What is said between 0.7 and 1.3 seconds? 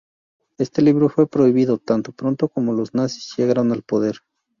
libro fue